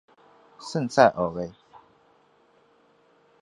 [0.59, 1.51] 圣萨尔维。